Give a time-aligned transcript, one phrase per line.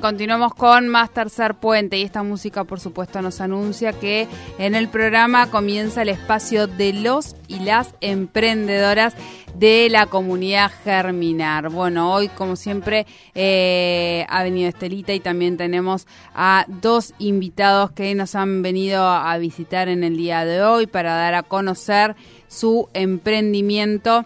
[0.00, 4.28] Continuamos con más Tercer Puente y esta música por supuesto nos anuncia que
[4.58, 9.14] en el programa comienza el espacio de los y las emprendedoras
[9.54, 11.68] de la comunidad Germinar.
[11.68, 18.14] Bueno, hoy como siempre eh, ha venido Estelita y también tenemos a dos invitados que
[18.14, 22.16] nos han venido a visitar en el día de hoy para dar a conocer
[22.48, 24.24] su emprendimiento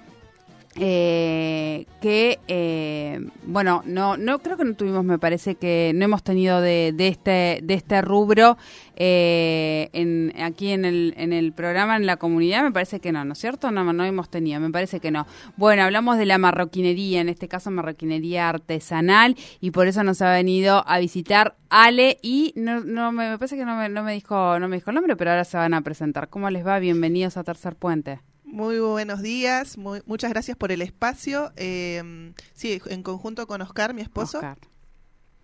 [0.79, 6.23] eh, que eh, bueno no no creo que no tuvimos me parece que no hemos
[6.23, 8.59] tenido de, de este de este rubro
[8.97, 13.25] eh, en, aquí en el en el programa en la comunidad me parece que no
[13.25, 15.27] no es cierto no no hemos tenido me parece que no.
[15.57, 20.31] Bueno hablamos de la marroquinería en este caso marroquinería artesanal y por eso nos ha
[20.31, 24.13] venido a visitar Ale y no, no me, me parece que no me, no me
[24.13, 26.29] dijo no me dijo el nombre pero ahora se van a presentar.
[26.29, 28.21] Cómo les va bienvenidos a Tercer Puente
[28.57, 31.53] muy buenos días, muy, muchas gracias por el espacio.
[31.57, 34.39] Eh, sí, en conjunto con Oscar, mi esposo.
[34.39, 34.57] Oscar.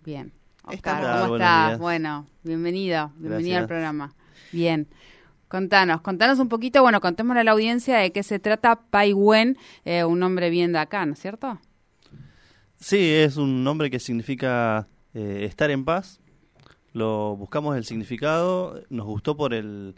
[0.03, 0.33] Bien.
[0.63, 1.67] Oscar, Estamos- ¿cómo Buenos estás?
[1.67, 1.79] días.
[1.79, 4.15] Bueno, bienvenido, bienvenido al programa.
[4.51, 4.87] Bien.
[5.47, 10.03] Contanos, contanos un poquito, bueno, contémosle a la audiencia de qué se trata Paiwen, eh,
[10.03, 11.59] un nombre bien de acá, ¿no es cierto?
[12.79, 16.19] Sí, es un nombre que significa eh, estar en paz.
[16.93, 19.93] Lo buscamos el significado, nos gustó por el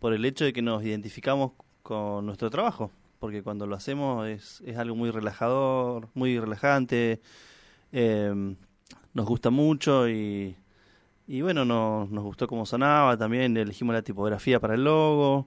[0.00, 1.52] por el hecho de que nos identificamos
[1.86, 7.20] con nuestro trabajo, porque cuando lo hacemos es, es algo muy relajador, muy relajante,
[7.92, 8.54] eh,
[9.14, 10.56] nos gusta mucho y,
[11.28, 15.46] y bueno, nos, nos gustó cómo sonaba también, elegimos la tipografía para el logo,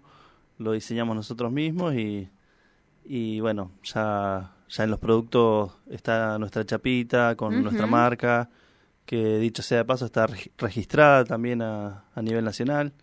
[0.58, 2.30] lo diseñamos nosotros mismos y,
[3.06, 8.50] y bueno, ya, ya en los productos está nuestra chapita con nuestra marca,
[9.06, 12.94] que dicho sea de paso está regi- registrada también a, a nivel nacional.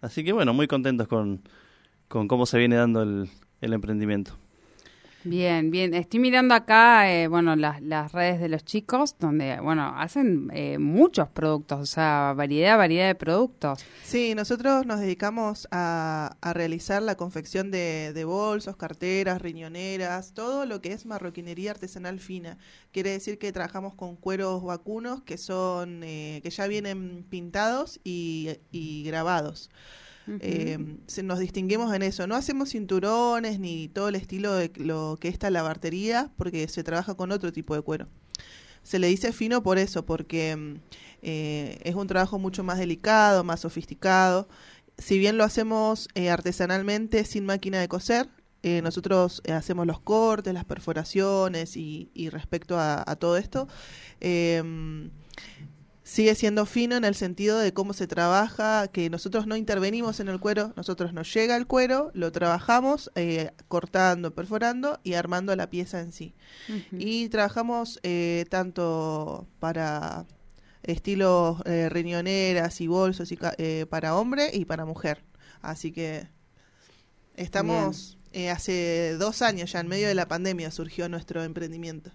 [0.00, 1.40] Así que bueno, muy contentos con,
[2.08, 3.28] con cómo se viene dando el,
[3.60, 4.36] el emprendimiento.
[5.26, 5.94] Bien, bien.
[5.94, 10.76] Estoy mirando acá, eh, bueno, las, las redes de los chicos, donde, bueno, hacen eh,
[10.76, 13.82] muchos productos, o sea, variedad, variedad de productos.
[14.02, 20.66] Sí, nosotros nos dedicamos a, a realizar la confección de, de bolsos, carteras, riñoneras, todo
[20.66, 22.58] lo que es marroquinería artesanal fina.
[22.92, 28.58] Quiere decir que trabajamos con cueros vacunos que son eh, que ya vienen pintados y,
[28.70, 29.70] y grabados.
[30.40, 32.26] Eh, se- nos distinguimos en eso.
[32.26, 36.82] No hacemos cinturones ni todo el estilo de lo que es la bartería, porque se
[36.84, 38.08] trabaja con otro tipo de cuero.
[38.82, 40.74] Se le dice fino por eso, porque mm,
[41.22, 44.48] eh, es un trabajo mucho más delicado, más sofisticado.
[44.98, 48.28] Si bien lo hacemos eh, artesanalmente, sin máquina de coser,
[48.62, 53.68] eh, nosotros hacemos los cortes, las perforaciones y, respecto a, todo esto,
[54.20, 54.62] eh,
[56.04, 60.28] sigue siendo fino en el sentido de cómo se trabaja, que nosotros no intervenimos en
[60.28, 65.70] el cuero, nosotros nos llega el cuero, lo trabajamos eh, cortando, perforando y armando la
[65.70, 66.34] pieza en sí.
[66.92, 70.26] Y trabajamos eh, tanto para
[70.84, 75.24] estilos eh, riñoneras y bolsos y eh, para hombre y para mujer.
[75.62, 76.28] Así que
[77.36, 82.10] estamos eh, hace dos años ya, en medio de la pandemia, surgió nuestro emprendimiento.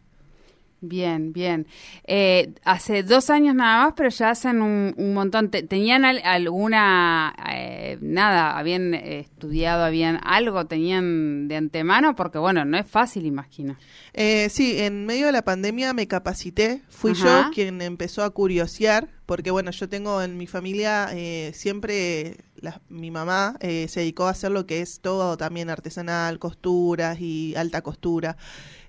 [0.82, 1.68] Bien, bien.
[2.06, 5.52] Eh, hace dos años nada más, pero ya hacen un, un montón.
[5.52, 12.16] Te- ¿Tenían al- alguna, eh, nada, habían estudiado, habían algo, tenían de antemano?
[12.16, 13.76] Porque bueno, no es fácil, imagino.
[14.14, 17.48] Eh, sí, en medio de la pandemia me capacité, fui Ajá.
[17.48, 22.80] yo quien empezó a curiosear, porque bueno, yo tengo en mi familia eh, siempre, la-
[22.88, 27.54] mi mamá eh, se dedicó a hacer lo que es todo también artesanal, costuras y
[27.58, 28.38] alta costura.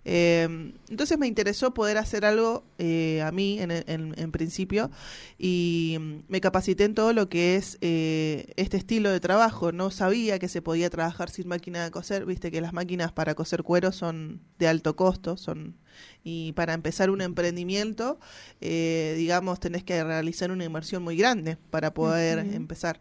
[0.04, 4.90] Eh, entonces me interesó poder hacer algo eh, a mí en, en- en principio
[5.38, 9.72] y me capacité en todo lo que es eh, este estilo de trabajo.
[9.72, 13.34] No sabía que se podía trabajar sin máquina de coser, viste que las máquinas para
[13.34, 15.76] coser cuero son de alto costo, son
[16.24, 18.18] y para empezar un emprendimiento,
[18.60, 23.00] eh, digamos, tenés que realizar una inversión muy grande para poder empezar.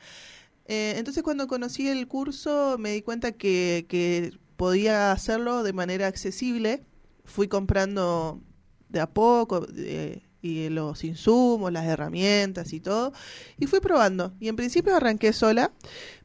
[0.68, 6.08] Eh, entonces cuando conocí el curso me di cuenta que, que podía hacerlo de manera
[6.08, 6.84] accesible.
[7.30, 8.42] Fui comprando
[8.90, 13.14] de a poco eh, y los insumos, las herramientas y todo.
[13.58, 14.34] Y fui probando.
[14.40, 15.72] Y en principio arranqué sola,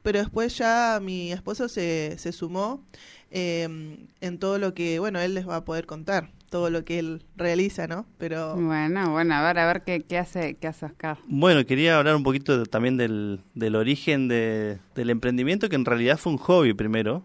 [0.03, 2.85] pero después ya mi esposo se, se sumó
[3.31, 7.01] eh, en todo lo que, bueno, él les va a poder contar todo lo que
[7.01, 8.07] él realiza, ¿no?
[8.17, 11.19] Pero Bueno, bueno, a ver, a ver qué, qué hace, qué hace Oscar.
[11.27, 15.85] Bueno, quería hablar un poquito de- también del, del origen de- del emprendimiento, que en
[15.85, 17.25] realidad fue un hobby primero,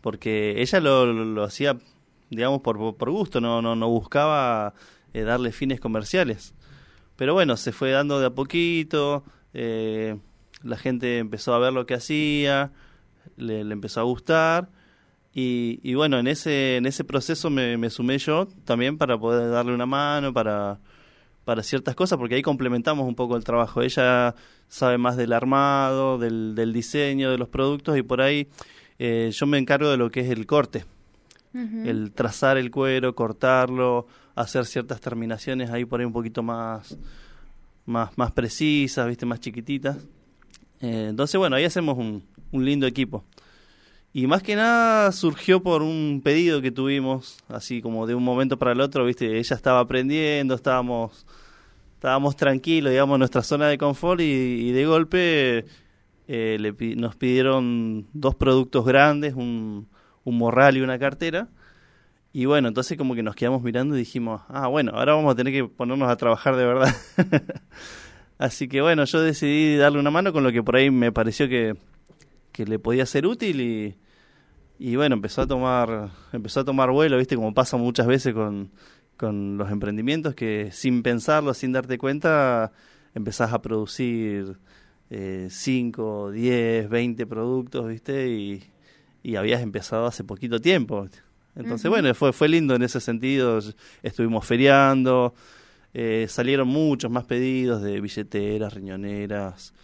[0.00, 1.78] porque ella lo, lo- lo hacía,
[2.30, 4.74] digamos, por, por gusto, no, no, no buscaba
[5.12, 6.54] eh, darle fines comerciales.
[7.16, 10.16] Pero bueno, se fue dando de a poquito, eh,
[10.62, 12.72] la gente empezó a ver lo que hacía,
[13.36, 14.70] le, empezó a gustar.
[15.34, 19.50] Y, y bueno, en ese, en ese proceso me, me sumé yo también para poder
[19.50, 20.80] darle una mano, para,
[21.44, 23.82] para ciertas cosas, porque ahí complementamos un poco el trabajo.
[23.82, 24.34] Ella
[24.68, 28.48] sabe más del armado, del, del diseño de los productos y por ahí
[28.98, 30.84] eh, yo me encargo de lo que es el corte,
[31.52, 36.96] el trazar el cuero, cortarlo, hacer ciertas terminaciones ahí por ahí un poquito más,
[37.86, 39.96] más, más precisas, viste, más chiquititas.
[40.80, 42.22] Eh, entonces, bueno, ahí hacemos un,
[42.52, 43.24] un lindo equipo.
[44.12, 48.58] Y más que nada surgió por un pedido que tuvimos, así como de un momento
[48.58, 51.26] para el otro, viste, ella estaba aprendiendo, estábamos,
[51.94, 55.66] estábamos tranquilos, digamos, en nuestra zona de confort y, y de golpe
[56.26, 59.88] eh, le nos pidieron dos productos grandes, un,
[60.28, 61.48] un morral y una cartera.
[62.32, 65.36] Y bueno, entonces como que nos quedamos mirando y dijimos, ah, bueno, ahora vamos a
[65.36, 66.94] tener que ponernos a trabajar de verdad.
[68.38, 71.48] Así que bueno, yo decidí darle una mano con lo que por ahí me pareció
[71.48, 71.74] que,
[72.52, 73.96] que le podía ser útil y,
[74.78, 78.70] y bueno, empezó a tomar, empezó a tomar vuelo, viste, como pasa muchas veces con,
[79.16, 82.72] con los emprendimientos, que sin pensarlo, sin darte cuenta,
[83.14, 84.58] empezás a producir
[85.10, 88.62] 5, 10, 20 productos, viste, y,
[89.28, 91.06] y habías empezado hace poquito tiempo.
[91.54, 93.58] Entonces, bueno, fue, fue lindo en ese sentido,
[94.02, 95.34] estuvimos feriando,
[95.92, 99.74] eh, salieron muchos más pedidos de billeteras, riñoneras,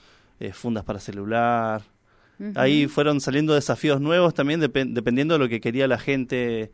[0.41, 1.83] eh, fundas para celular.
[2.57, 6.73] Ahí fueron saliendo desafíos nuevos también depen- dependiendo de lo que quería la gente,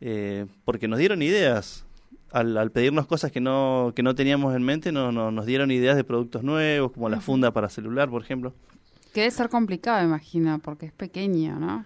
[0.00, 1.84] eh, porque nos dieron ideas.
[2.30, 5.70] Al, al pedirnos cosas que no, que no teníamos en mente, no, no- nos dieron
[5.70, 8.54] ideas de productos nuevos, como la funda para celular, por ejemplo.
[9.12, 11.84] Que debe ser complicado, imagino, porque es pequeño, ¿no?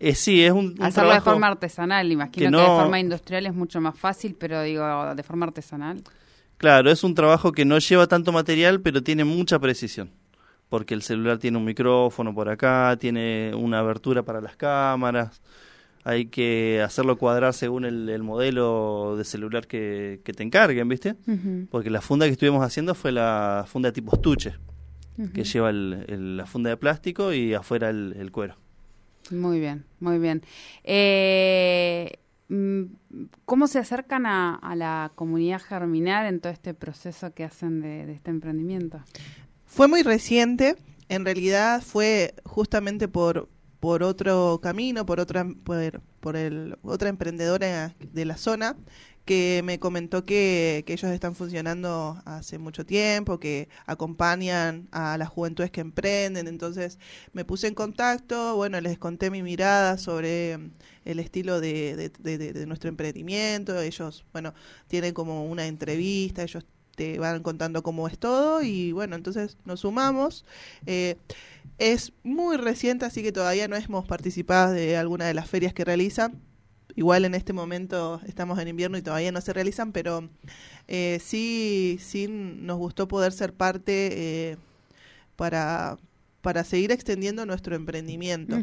[0.00, 3.54] Eh, sí, es un, un Hacerlo de forma artesanal, imagino que de forma industrial es
[3.54, 6.02] mucho más fácil, pero digo, de forma artesanal.
[6.56, 10.10] Claro, es un trabajo que no lleva tanto material, pero tiene mucha precisión.
[10.70, 15.42] Porque el celular tiene un micrófono por acá, tiene una abertura para las cámaras.
[16.04, 21.16] Hay que hacerlo cuadrar según el, el modelo de celular que, que te encarguen, ¿viste?
[21.70, 24.54] Porque la funda que estuvimos haciendo fue la funda tipo estuche,
[25.34, 28.54] que lleva el- el- la funda de plástico y afuera el cuero.
[29.30, 30.42] Muy bien, muy bien.
[30.84, 32.18] Eh,
[32.48, 32.82] mm,
[33.44, 38.30] ¿Cómo se acercan a, la comunidad germinal en todo este proceso que hacen de, este
[38.30, 39.00] emprendimiento?
[39.64, 40.76] Fue muy reciente,
[41.08, 43.48] en realidad fue justamente por,
[43.78, 48.76] por otro camino, por otra, por el, otra emprendedora de la zona
[49.30, 55.28] que me comentó que, que ellos están funcionando hace mucho tiempo, que acompañan a las
[55.28, 56.98] juventudes que emprenden, entonces
[57.32, 60.58] me puse en contacto, bueno, les conté mi mirada sobre
[61.04, 64.54] el estilo de- de nuestro emprendimiento, ellos, bueno,
[64.88, 66.64] tienen como una entrevista, ellos
[66.96, 70.44] te van contando cómo es todo y bueno, entonces nos sumamos.
[70.86, 71.16] Eh,
[71.78, 75.84] es muy reciente, así que todavía no hemos participado de alguna de las ferias que
[75.84, 76.40] realizan.
[76.96, 80.28] Igual en este momento estamos en invierno y todavía no se realizan, pero
[80.88, 84.08] eh, sí, sí nos gustó poder ser parte
[84.50, 84.56] eh,
[85.36, 85.98] para,
[86.40, 88.58] para seguir extendiendo nuestro emprendimiento.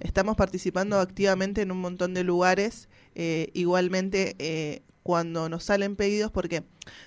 [0.00, 6.30] Estamos participando activamente en un montón de lugares, eh, igualmente eh, cuando nos salen pedidos,
[6.30, 6.64] porque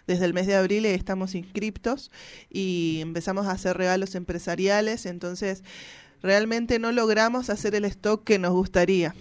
[0.07, 2.11] desde el mes de abril estamos inscriptos
[2.49, 5.63] y empezamos a hacer regalos empresariales, entonces
[6.21, 9.13] realmente no logramos hacer el stock que nos gustaría.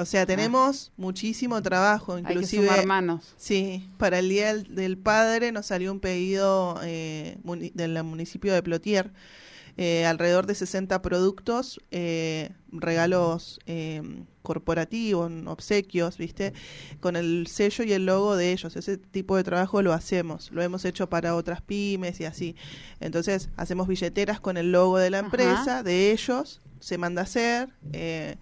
[0.00, 3.34] O sea, tenemos muchísimo trabajo, Hay que inclusive sumar manos.
[3.36, 7.36] Sí, para el Día del, del Padre nos salió un pedido eh,
[7.74, 9.10] del municipio de Plotier,
[9.76, 14.02] eh, alrededor de 60 productos, eh, regalos eh,
[14.42, 16.52] corporativos, obsequios, ¿viste?
[17.00, 18.76] Con el sello y el logo de ellos.
[18.76, 22.54] Ese tipo de trabajo lo hacemos, lo hemos hecho para otras pymes y así.
[23.00, 25.26] Entonces, hacemos billeteras con el logo de la Ajá.
[25.26, 27.68] empresa, de ellos, se manda a hacer.
[27.92, 28.36] eh,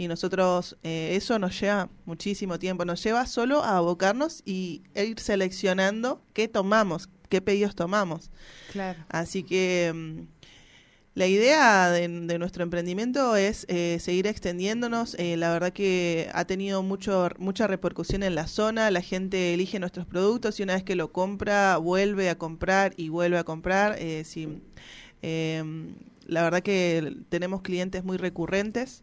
[0.00, 5.04] y nosotros, eh, eso nos lleva muchísimo tiempo, nos lleva solo a abocarnos y e
[5.04, 8.30] ir seleccionando qué tomamos, qué pedidos tomamos.
[8.72, 8.98] Claro.
[9.10, 10.20] Así que mm,
[11.12, 15.16] la idea de, de nuestro emprendimiento es eh, seguir extendiéndonos.
[15.18, 18.90] Eh, la verdad que ha tenido mucho, mucha repercusión en la zona.
[18.90, 23.10] La gente elige nuestros productos y una vez que lo compra, vuelve a comprar y
[23.10, 23.98] vuelve a comprar.
[24.24, 24.62] Sí,
[25.20, 25.62] eh,
[26.24, 29.02] la verdad que tenemos clientes muy recurrentes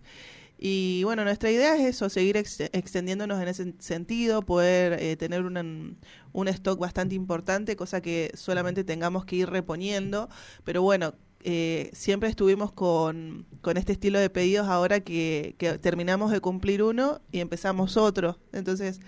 [0.58, 5.44] Y bueno, nuestra idea es eso, seguir ex- extendiéndonos en ese sentido, poder eh, tener
[5.44, 5.98] un,
[6.34, 10.30] un stock bastante importante, cosa que solamente tengamos que ir reponiendo.
[10.64, 16.32] Pero bueno, eh, siempre estuvimos con, con este estilo de pedidos ahora que, que terminamos
[16.32, 18.40] de cumplir uno y empezamos otro.
[18.52, 19.00] Entonces,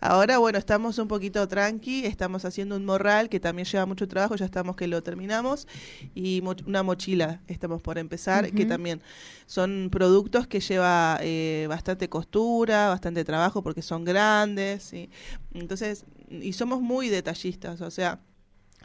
[0.00, 4.36] ahora bueno, estamos un poquito tranqui, estamos haciendo un morral que también lleva mucho trabajo,
[4.36, 5.66] ya estamos que lo terminamos,
[6.14, 9.02] y mo- una mochila estamos por empezar, que también
[9.46, 15.10] son productos que lleva eh, bastante costura, bastante trabajo porque son grandes, ¿sí?
[15.54, 18.20] entonces, y somos muy detallistas, o sea,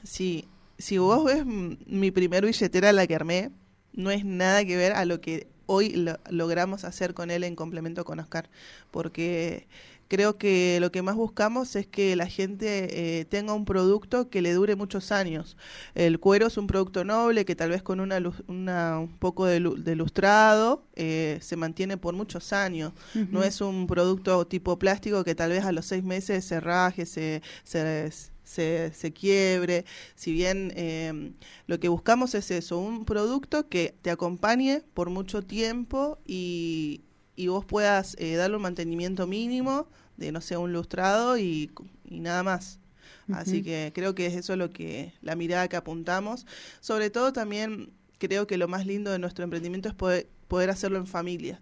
[0.04, 0.46] si,
[0.78, 3.52] si vos ves mi primer billetera, la que armé,
[3.94, 7.56] no es nada que ver a lo que hoy lo- logramos hacer con él en
[7.56, 8.50] complemento con Oscar,
[8.92, 9.68] porque
[10.08, 14.42] creo que lo que más buscamos es que la gente eh, tenga un producto que
[14.42, 15.58] le dure muchos años.
[15.96, 19.46] El cuero es un producto noble que tal vez con una, luz- una un poco
[19.46, 22.94] de, de lustrado eh, se mantiene por muchos años.
[23.32, 27.06] No es un producto tipo plástico que tal vez a los seis meses se raje,
[27.06, 28.12] se, se,
[28.44, 29.86] se, se quiebre.
[30.16, 31.32] Si bien eh,
[31.68, 37.02] lo que buscamos es eso, un producto que te acompañe por mucho tiempo y,
[37.36, 39.88] y vos puedas eh, darle un mantenimiento mínimo
[40.18, 41.72] de, no sé, un lustrado y,
[42.06, 42.80] y nada más.
[43.34, 46.46] Así que creo que es eso lo que la mirada que apuntamos.
[46.80, 51.00] Sobre todo también creo que lo más lindo de nuestro emprendimiento es poder, poder hacerlo
[51.00, 51.60] en familia.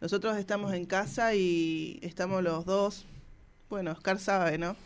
[0.00, 3.04] Nosotros estamos en casa y estamos los dos.
[3.68, 4.76] Bueno, Oscar sabe, ¿no?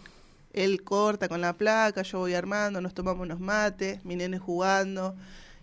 [0.53, 5.15] Él corta con la placa, yo voy armando, nos tomamos unos mates, mi nene jugando.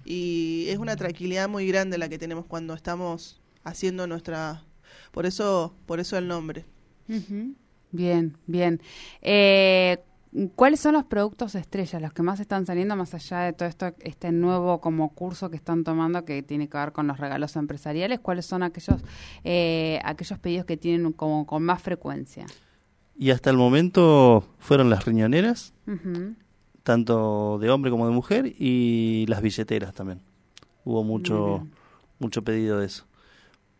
[0.06, 4.64] Y es una tranquilidad muy grande la que tenemos cuando estamos haciendo nuestra...
[5.12, 6.66] Por eso, por eso el nombre.
[7.92, 8.82] Bien, bien.
[9.22, 9.98] Eh,
[10.56, 13.94] ¿Cuáles son los productos estrellas, los que más están saliendo más allá de todo esto,
[14.00, 18.20] este nuevo como curso que están tomando que tiene que ver con los regalos empresariales?
[18.20, 19.02] ¿Cuáles son aquellos
[19.44, 22.46] eh, aquellos pedidos que tienen como con más frecuencia?
[23.18, 25.74] Y hasta el momento fueron las riñoneras,
[26.84, 30.22] tanto de hombre como de mujer, y las billeteras también.
[30.84, 31.66] Hubo mucho,
[32.20, 33.07] mucho pedido de eso.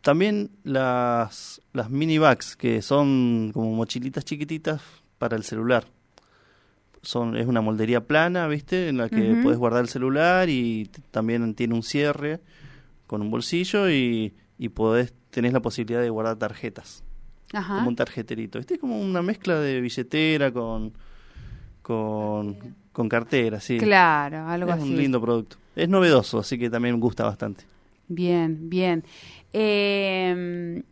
[0.02, 4.80] También las, las mini bags, que son como mochilitas chiquititas
[5.18, 5.84] para el celular.
[7.02, 8.88] Son, es una moldería plana, ¿viste?
[8.88, 9.42] En la que Ujú.
[9.42, 12.40] puedes guardar el celular y también tiene un cierre
[13.06, 17.02] con un bolsillo y, y podés, tenés la posibilidad de guardar tarjetas,
[17.52, 17.76] Ajá.
[17.76, 18.58] como un tarjeterito.
[18.58, 18.74] ¿Viste?
[18.74, 20.92] Es como una mezcla de billetera con,
[21.82, 22.56] con,
[22.92, 23.78] con cartera, sí.
[23.78, 24.88] Claro, algo es así.
[24.90, 25.56] un lindo producto.
[25.76, 27.64] Es novedoso, así que también gusta bastante.
[28.08, 29.04] Bien, bien.
[29.52, 30.82] Eh,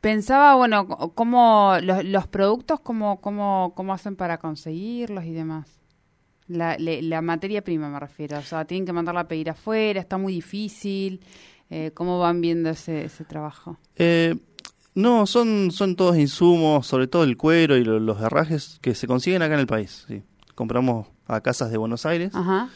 [0.00, 5.68] pensaba, bueno, cómo los, los productos, cómo, cómo, cómo hacen para conseguirlos y demás.
[6.46, 10.00] La, le- la materia prima me refiero, o sea, tienen que mandarla a pedir afuera,
[10.00, 11.20] está muy difícil.
[11.70, 13.78] Eh, ¿Cómo van viendo ese, ese trabajo?
[13.96, 14.34] Eh,
[14.94, 19.06] no, son, son todos insumos, sobre todo el cuero y lo- los herrajes que se
[19.06, 20.04] consiguen acá en el país.
[20.06, 20.22] Sí.
[20.54, 22.34] Compramos a casas de Buenos Aires.
[22.34, 22.68] Ajá.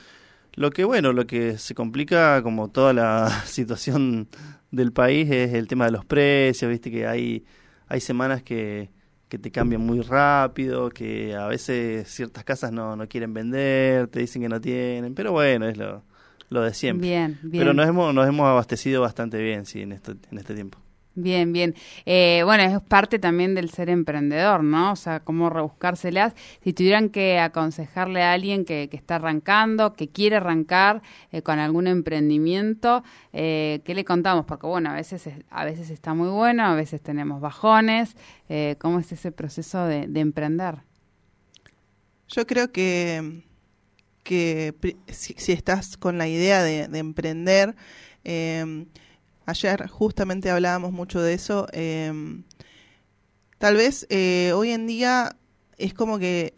[0.59, 4.27] Lo que, bueno, lo que se complica, como toda la situación
[4.73, 6.69] del país, es el tema de los precios.
[6.69, 7.45] Viste que hay,
[7.87, 8.91] hay semanas que,
[9.29, 14.19] que te cambian muy rápido, que a veces ciertas casas no, no quieren vender, te
[14.19, 15.15] dicen que no tienen.
[15.15, 16.03] Pero bueno, es lo,
[16.49, 17.07] lo de siempre.
[17.09, 17.63] Bien, bien.
[17.63, 20.81] Pero nos hemos, nos hemos abastecido bastante bien, sí, en este, en este tiempo.
[21.21, 21.75] Bien, bien.
[22.07, 24.93] Eh, bueno, es parte también del ser emprendedor, ¿no?
[24.93, 26.35] O sea, cómo rebuscárselas.
[26.63, 31.59] Si tuvieran que aconsejarle a alguien que, que está arrancando, que quiere arrancar eh, con
[31.59, 34.45] algún emprendimiento, eh, ¿qué le contamos?
[34.47, 38.17] Porque, bueno, a veces, es- a veces está muy bueno, a veces tenemos bajones.
[38.49, 40.77] Eh, ¿Cómo es ese proceso de, de emprender?
[42.29, 43.43] Yo creo que,
[44.25, 44.75] que
[45.09, 47.77] si, si estás con la idea de, de emprender,
[49.49, 52.13] ayer justamente hablábamos mucho de eso, eh,
[53.59, 55.37] tal vez eh, hoy en día
[55.79, 56.55] es como que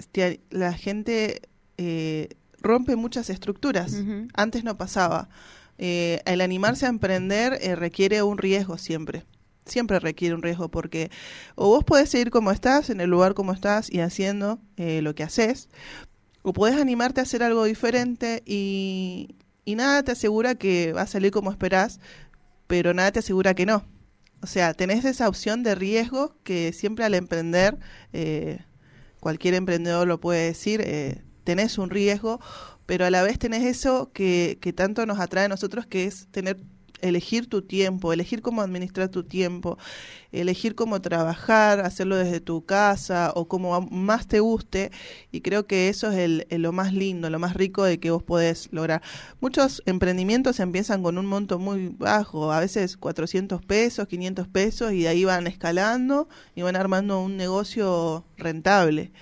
[0.50, 1.42] la gente
[1.78, 2.28] eh,
[2.60, 3.94] rompe muchas estructuras.
[4.34, 5.28] Antes no pasaba.
[5.78, 9.24] Eh, el animarse a emprender eh, requiere un riesgo siempre.
[9.64, 11.10] Siempre requiere un riesgo porque
[11.54, 15.14] o vos podés seguir como estás, en el lugar como estás y haciendo eh, lo
[15.14, 15.68] que haces,
[16.42, 21.06] o podés animarte a hacer algo diferente y, y nada te asegura que va a
[21.06, 22.00] salir como esperás,
[22.70, 23.84] pero nada te asegura que no.
[24.42, 27.76] O sea, tenés esa opción de riesgo que siempre al emprender,
[28.12, 28.60] eh,
[29.18, 32.38] cualquier emprendedor lo puede decir, eh, tenés un riesgo,
[32.86, 36.28] pero a la vez tenés eso que, que tanto nos atrae a nosotros, que es
[36.30, 36.58] tener
[37.02, 39.78] elegir tu tiempo, elegir cómo administrar tu tiempo,
[40.32, 44.90] elegir cómo trabajar, hacerlo desde tu casa o como más te guste.
[45.32, 48.22] Y creo que eso es el, lo más lindo, lo más rico de que vos
[48.22, 49.02] podés lograr.
[49.40, 55.02] Muchos emprendimientos empiezan con un monto muy bajo, a veces 400 pesos, 500 pesos, y
[55.02, 59.12] de ahí van escalando y van armando un negocio rentable.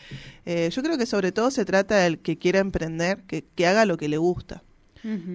[0.46, 3.84] Eh, yo creo que sobre todo se trata del que quiera emprender, que, que haga
[3.84, 4.62] lo que le gusta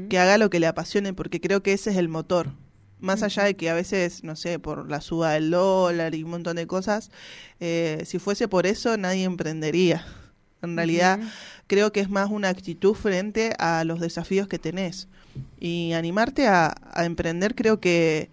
[0.09, 2.51] que haga lo que le apasione, porque creo que ese es el motor.
[2.99, 6.31] Más allá de que a veces, no sé, por la suba del dólar y un
[6.31, 7.11] montón de cosas,
[7.59, 10.05] eh, si fuese por eso nadie emprendería.
[10.61, 11.19] En realidad
[11.67, 15.09] creo que es más una actitud frente a los desafíos que tenés.
[15.59, 18.29] Y animarte a, emprender creo que,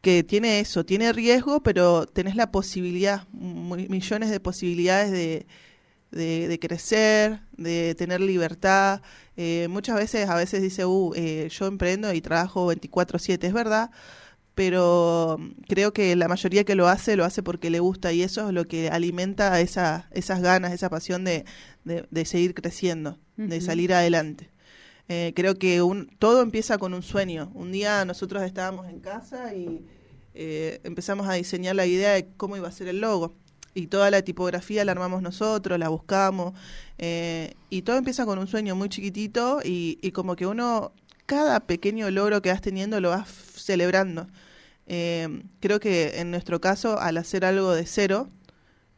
[0.00, 5.46] que tiene eso, tiene riesgo, pero tenés la posibilidad, millones de posibilidades de,
[6.12, 9.02] de, crecer, de tener libertad.
[9.36, 13.90] Eh, muchas veces, a veces dice, uh, eh, yo emprendo y trabajo 24/7, es verdad,
[14.54, 15.38] pero
[15.68, 18.54] creo que la mayoría que lo hace, lo hace porque le gusta y eso es
[18.54, 21.44] lo que alimenta esa, esas ganas, esa pasión de,
[21.84, 24.50] de, seguir creciendo, de salir adelante.
[25.08, 27.50] Eh, creo que un, todo empieza con un sueño.
[27.54, 29.84] Un día nosotros estábamos en casa y
[30.34, 33.34] empezamos a diseñar la idea de cómo iba a ser el logo
[33.74, 36.54] y toda la tipografía la armamos nosotros, la buscamos,
[36.98, 40.92] eh, y todo empieza con un sueño muy chiquitito y, y, como que uno,
[41.26, 44.26] cada pequeño logro que vas teniendo lo vas celebrando.
[44.86, 48.28] Eh, creo que en nuestro caso, al hacer algo de cero,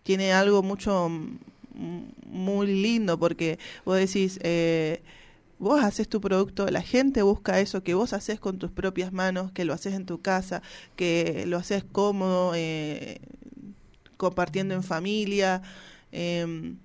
[0.02, 1.10] tiene algo mucho,
[2.26, 5.02] muy lindo, porque vos decís, eh,
[5.58, 9.52] vos haces tu producto, la gente busca eso que vos haces con tus propias manos,
[9.52, 10.62] que lo haces en tu casa,
[10.96, 13.20] que lo haces cómodo, eh,
[14.16, 15.62] compartiendo en familia.
[16.12, 16.78] Em,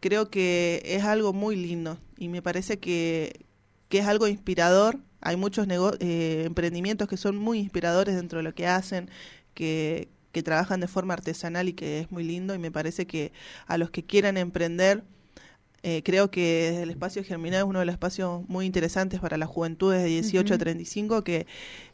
[0.00, 3.44] creo que es algo muy lindo y me parece que,
[3.88, 4.98] que es algo inspirador.
[5.20, 5.66] Hay muchos
[6.00, 9.10] eh, emprendimientos que son muy inspiradores dentro de lo que hacen,
[9.54, 13.32] que, que trabajan de forma artesanal y que es muy lindo y me parece que
[13.66, 15.04] a los que quieran emprender,
[15.82, 19.48] eh, creo que el espacio Germinal es uno de los espacios muy interesantes para las
[19.48, 21.46] juventudes de 18 a 35 que,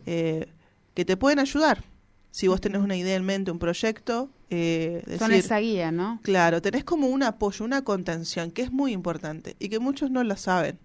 [0.06, 0.49] eh,
[0.95, 1.85] que te pueden ayudar.
[2.30, 6.21] Si vos tenés una idea en mente, un proyecto, eh, Son esa guía, ¿no?
[6.23, 10.23] Claro, tenés como un apoyo, una contención, que es muy importante y que muchos no
[10.23, 10.79] lo saben.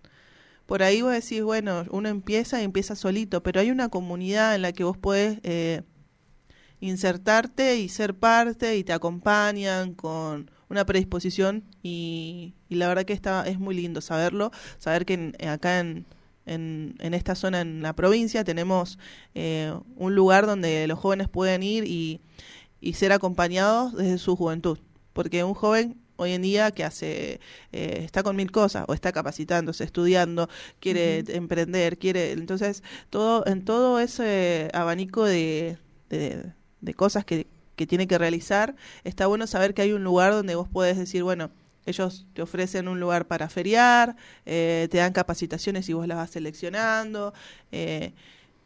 [0.65, 4.61] Por ahí vos decís, bueno, uno empieza y empieza solito, pero hay una comunidad en
[4.61, 5.81] la que vos podés eh,
[6.79, 13.45] insertarte y ser parte y te acompañan con una predisposición y, la verdad que está,
[13.47, 16.05] es muy lindo saberlo, saber que acá en,
[16.45, 18.97] en, en, esta zona, en la provincia, tenemos
[19.35, 22.21] eh, un lugar donde los jóvenes pueden ir y
[22.81, 24.79] y ser acompañados desde su juventud.
[25.13, 27.39] Porque un joven hoy en día que hace,
[27.71, 33.65] eh, está con mil cosas, o está capacitándose, estudiando, quiere emprender, quiere, entonces, todo, en
[33.65, 35.77] todo ese abanico de,
[36.09, 40.55] de, cosas que, que tiene que realizar, está bueno saber que hay un lugar donde
[40.55, 41.49] vos podés decir, bueno,
[41.85, 44.15] ellos te ofrecen un lugar para feriar,
[44.45, 47.33] eh, te dan capacitaciones y vos las vas seleccionando.
[47.71, 48.13] Eh,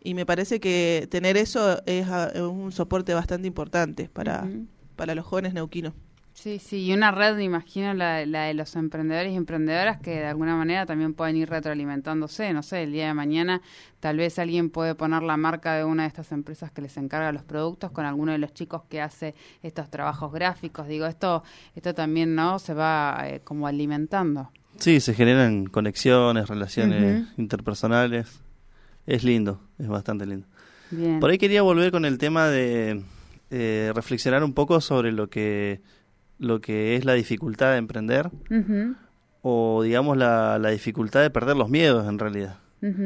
[0.06, 4.48] y me parece que tener eso es, ah, un soporte bastante importante para,
[4.96, 5.94] para los jóvenes neuquinos.
[6.36, 10.12] Sí, sí, y una red, me imagino, la, la, de los emprendedores y emprendedoras que
[10.12, 12.54] de alguna manera también pueden ir retroalimentándose.
[12.54, 13.62] No sé, el día de mañana
[14.02, 17.32] tal vez alguien puede poner la marca de una de estas empresas que les encarga
[17.32, 20.88] los productos con alguno de los chicos que hace estos trabajos gráficos.
[20.88, 21.42] Digo, esto,
[21.74, 24.52] esto también no se va eh, como alimentando.
[24.78, 28.45] Sí, se generan conexiones, relaciones interpersonales
[29.06, 30.48] es lindo, es bastante lindo.
[31.20, 33.02] Por ahí quería volver con el tema de
[33.50, 35.82] eh, reflexionar un poco sobre lo que,
[36.40, 38.30] lo que es la dificultad de emprender
[39.42, 42.58] o digamos la, la, dificultad de perder los miedos en realidad.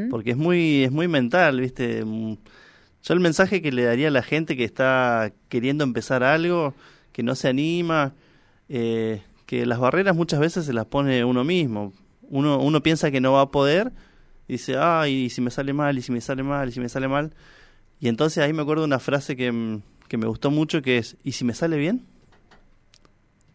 [0.09, 2.03] Porque es muy, es muy mental, ¿viste?
[2.03, 6.73] Yo el mensaje que le daría a la gente que está queriendo empezar algo,
[7.13, 8.13] que no se anima,
[8.67, 11.93] eh, que las barreras muchas veces se las pone uno mismo.
[12.23, 13.93] Uno, uno piensa que no va a poder
[14.53, 16.89] dice, ay, y si me sale mal, y si me sale mal, y si me
[16.89, 17.33] sale mal.
[17.99, 21.17] Y entonces ahí me acuerdo una frase que, mm, que me gustó mucho, que es,
[21.23, 22.05] ¿y si me sale bien?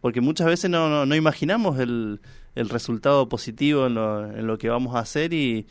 [0.01, 2.21] Porque muchas veces no, no, imaginamos el,
[2.53, 5.67] el, resultado positivo en lo, en lo, que vamos a hacer y,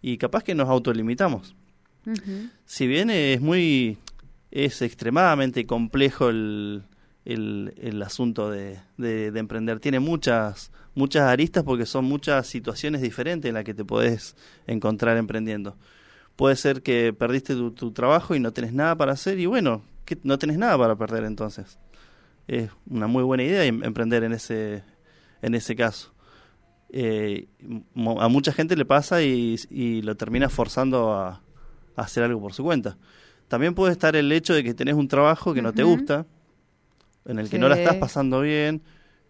[0.00, 1.54] y capaz que nos autolimitamos.
[2.66, 3.98] Si bien es muy,
[4.50, 6.84] es extremadamente complejo el,
[7.24, 13.02] el, el asunto de, de, de emprender, tiene muchas muchas aristas porque son muchas situaciones
[13.02, 15.76] diferentes en las que te podés encontrar emprendiendo.
[16.36, 20.18] Puede ser que perdiste tu, trabajo y no tenés nada para hacer y bueno, que
[20.22, 21.78] no tenés nada para perder entonces.
[22.48, 24.82] Es una muy buena idea em, emprender en ese,
[25.42, 26.12] en ese caso.
[26.90, 27.48] Eh,
[28.18, 31.40] a mucha gente le pasa y, lo termina forzando a,
[31.96, 32.98] hacer algo por su cuenta.
[33.46, 36.26] También puede estar el hecho de que tenés un trabajo que no te gusta,
[37.24, 38.82] en el que no la estás pasando bien,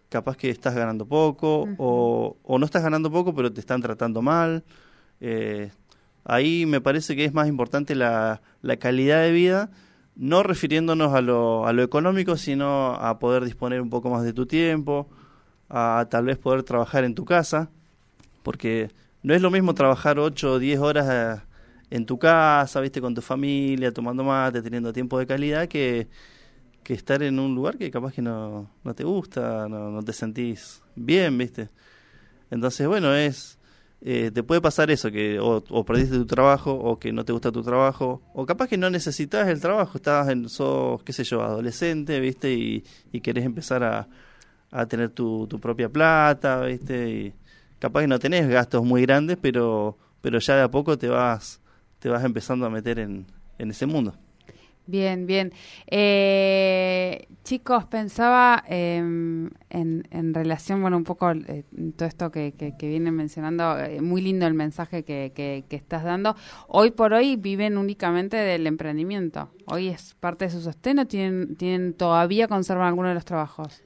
[0.08, 4.22] capaz que estás ganando poco, o, o no estás ganando poco pero te están tratando
[4.22, 4.64] mal.
[5.20, 5.70] Eh,
[6.24, 9.70] ahí me parece que es más importante la, la calidad de vida,
[10.16, 14.32] no refiriéndonos a lo, a lo económico, sino a poder disponer un poco más de
[14.32, 15.08] tu tiempo,
[15.68, 17.70] a tal vez poder trabajar en tu casa,
[18.42, 18.90] porque
[19.22, 21.42] no es lo mismo trabajar 8 o 10 horas eh,
[21.90, 26.08] en tu casa, viste, con tu familia, tomando mate, teniendo tiempo de calidad, que,
[26.84, 30.82] que estar en un lugar que capaz que no, no te gusta, no, te sentís
[30.94, 31.70] bien, viste.
[32.50, 33.58] Entonces, bueno, es...
[34.02, 37.32] eh, te puede pasar eso, que o, o perdiste tu trabajo, o que no te
[37.32, 41.24] gusta tu trabajo, o capaz que no necesitas el trabajo, estás en, sos, qué sé
[41.24, 44.08] yo, adolescente, viste, y, y querés empezar a,
[44.70, 47.34] a tener tu, tu propia plata, viste, y
[47.78, 51.60] capaz que no tenés gastos muy grandes, pero, pero ya de a poco te vas,
[51.98, 53.26] te vas empezando a meter en,
[53.58, 54.14] en ese mundo.
[54.86, 55.52] Bien, bien.
[55.86, 61.64] Eh, chicos, pensaba em, en, en relación, bueno, un poco eh,
[61.96, 66.04] todo esto que, que, vienen mencionando, eh, muy lindo el mensaje que, que, que estás
[66.04, 66.36] dando.
[66.68, 69.50] Hoy por hoy viven únicamente del emprendimiento.
[69.66, 73.82] Hoy es parte de su sostén o tienen, tienen todavía conservan alguno de los trabajos.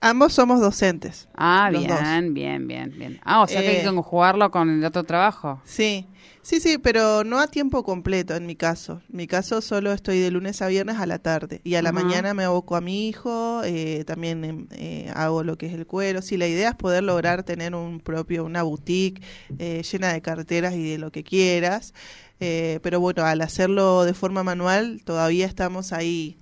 [0.00, 1.28] Ambos somos docentes.
[1.34, 3.20] Ah, bien, bien, bien, bien.
[3.24, 5.60] Ah, o sea que hay Eh, que conjugarlo con el otro trabajo.
[5.64, 6.06] Sí,
[6.42, 9.00] sí, sí, pero no a tiempo completo en mi caso.
[9.10, 11.92] En mi caso solo estoy de lunes a viernes a la tarde y a la
[11.92, 15.86] mañana me aboco a mi hijo, eh, también em, eh, hago lo que es el
[15.86, 16.22] cuero.
[16.22, 19.22] Sí, la idea es poder lograr tener un propio, una boutique
[19.58, 21.94] eh, llena de carteras y de lo que quieras.
[22.40, 26.38] Eh, pero bueno, al hacerlo de forma manual todavía estamos ahí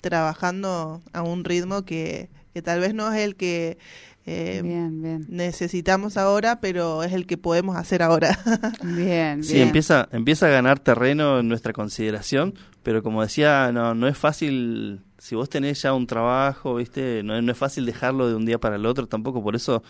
[0.00, 3.78] trabajando a un ritmo que, que tal vez no es el que
[4.24, 5.26] eh, bien, bien.
[5.28, 8.38] necesitamos ahora, pero es el que podemos hacer ahora.
[8.84, 9.66] Bien, Sí, bien.
[9.68, 15.00] empieza, empieza a ganar terreno en nuestra consideración, pero como decía, no, no es fácil,
[15.18, 18.58] si vos tenés ya un trabajo, viste, no, no es fácil dejarlo de un día
[18.58, 19.82] para el otro tampoco, por eso,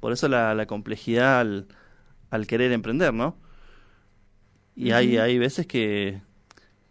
[0.00, 1.66] por eso la, la complejidad al,
[2.30, 3.36] al querer emprender, ¿no?
[4.76, 6.20] Y hay, hay veces que,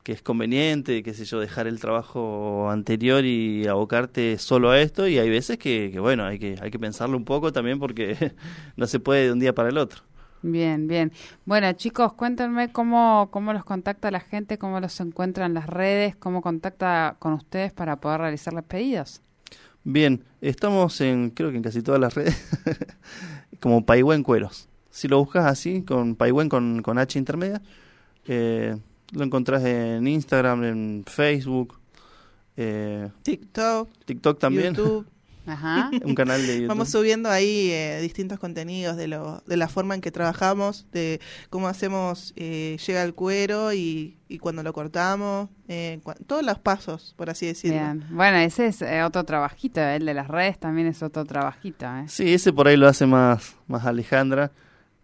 [0.08, 5.06] que es conveniente, qué sé yo, dejar el trabajo anterior y abocarte solo a esto,
[5.06, 8.16] y hay veces que, que bueno, hay que, hay que pensarlo un poco también porque
[8.78, 10.04] no se puede de un día para el otro.
[10.42, 11.12] Bien, bien.
[11.44, 16.16] Bueno, chicos, cuéntenme cómo, cómo los contacta la gente, cómo los encuentra en las redes,
[16.16, 19.22] cómo contacta con ustedes para poder realizar los pedidos.
[19.84, 22.50] Bien, estamos en, creo que en casi todas las redes,
[23.60, 24.70] como Paigüen Cueros.
[24.90, 27.62] Si lo buscas así, con Paigüen con, con H intermedia,
[28.26, 28.78] eh,
[29.12, 31.80] lo encontrás en Instagram, en Facebook,
[32.56, 35.06] eh, TikTok, TikTok también, YouTube.
[35.48, 35.90] Ajá.
[36.04, 36.68] un canal de YouTube.
[36.68, 41.22] Vamos subiendo ahí eh, distintos contenidos de, lo, de la forma en que trabajamos, de
[41.50, 47.14] cómo hacemos, eh, llega el cuero y, y cuando lo cortamos, eh, todos los pasos,
[47.16, 47.80] por así decirlo.
[47.80, 48.04] Bien.
[48.10, 52.06] Bueno, ese es eh, otro trabajito, el de las redes también es otro trabajito, ¿eh?
[52.08, 54.52] Sí, ese por ahí lo hace más, más Alejandra.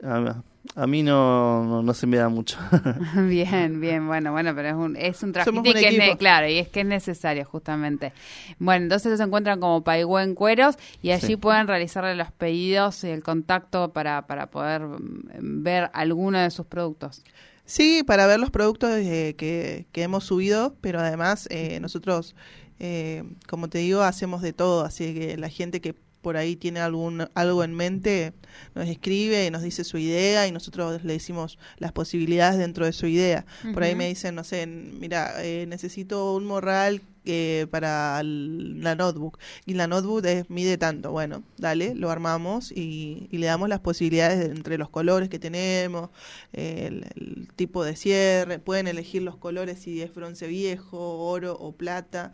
[0.04, 0.44] A,
[0.76, 2.58] a mí no, no, no se me da mucho.
[3.28, 6.68] bien, bien, bueno, bueno, pero es un, es un un que es claro, y es
[6.70, 8.14] que es necesario justamente.
[8.60, 11.36] Bueno, entonces se encuentran como Paigüen Cueros y allí Sí.
[11.38, 16.66] pueden realizarle los pedidos y el contacto para, para poder mm, ver alguno de sus
[16.66, 17.24] productos.
[17.66, 22.36] Sí, para ver los productos eh, que, que hemos subido, pero además eh, nosotros,
[22.80, 26.80] eh, como te digo, hacemos de todo, así que la gente que por ahí tiene
[26.80, 28.34] algún algo en mente
[28.74, 32.94] nos escribe y nos dice su idea y nosotros le decimos las posibilidades dentro de
[32.94, 33.46] su idea.
[33.74, 38.96] Por ahí me dicen, no sé, mira, eh, necesito un morral eh, para el- la
[38.96, 41.12] notebook y la notebook es- mide tanto.
[41.12, 45.40] Bueno, dale, lo armamos y, y le damos las posibilidades de- entre los colores que
[45.40, 46.10] tenemos,
[46.54, 50.98] eh, el, el tipo de cierre, pueden elegir los colores si es bronce viejo,
[51.30, 52.32] oro o plata,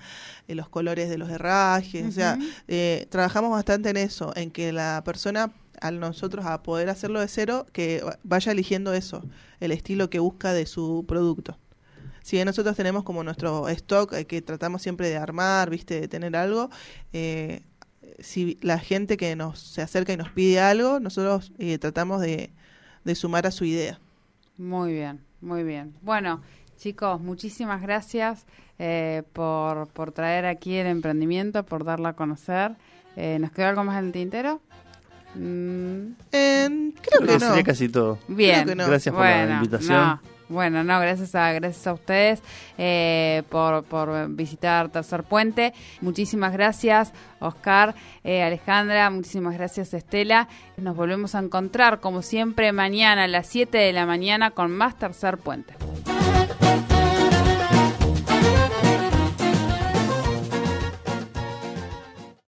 [0.47, 4.71] eh, los colores de los herrajes, o sea, eh, trabajamos bastante en eso, en que
[4.71, 9.23] la persona al nosotros a poder hacerlo de cero, que vaya eligiendo eso,
[9.62, 11.58] el estilo que busca de su producto.
[12.21, 16.08] Si bien nosotros tenemos como nuestro stock eh, que tratamos siempre de armar, viste, de
[16.08, 16.69] tener algo,
[17.13, 17.62] eh,
[18.19, 22.51] si la gente que nos se acerca y nos pide algo, nosotros eh, tratamos de,
[23.03, 23.99] de sumar a su idea.
[24.58, 25.93] Muy bien, muy bien.
[26.01, 26.41] Bueno,
[26.77, 28.45] chicos, muchísimas gracias
[28.77, 32.75] eh, por, por traer aquí el emprendimiento, por darlo a conocer.
[33.15, 34.62] Eh, ¿Nos quedó algo más en el tintero?
[35.36, 37.39] Mm, En- creo que no.
[37.39, 38.17] sería casi todo.
[38.27, 38.65] bien.
[38.67, 38.88] que no.
[38.88, 39.97] Gracias por la invitación.
[39.97, 42.41] no, bueno, no, gracias a, gracias a ustedes
[42.77, 45.73] eh, por, por visitar Tercer Puente.
[46.01, 50.47] Muchísimas gracias, Oscar, eh, Alejandra, muchísimas gracias, Estela.
[50.77, 54.97] Nos volvemos a encontrar, como siempre, mañana a las 7 de la mañana con más
[54.97, 55.75] Tercer Puente.